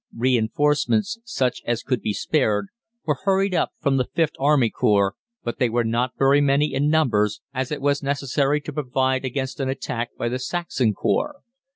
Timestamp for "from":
3.79-3.97